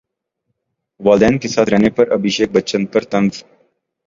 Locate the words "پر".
1.89-2.11, 2.85-3.03